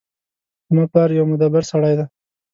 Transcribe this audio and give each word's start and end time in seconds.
زما 0.67 0.83
پلار 0.91 1.09
یو 1.19 1.25
مدبر 1.31 1.63
سړی 1.71 1.93
ده 1.99 2.05